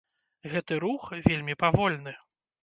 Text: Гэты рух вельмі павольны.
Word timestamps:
Гэты 0.53 0.73
рух 0.83 1.03
вельмі 1.27 1.57
павольны. 1.65 2.17